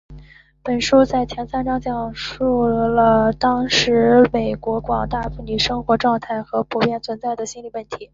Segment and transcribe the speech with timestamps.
[0.63, 8.09] 本书在前三个章节论述了当时美国广大妇女的生活状态和普遍存在的心理问题。